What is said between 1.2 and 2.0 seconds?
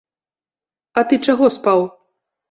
чаго спаў?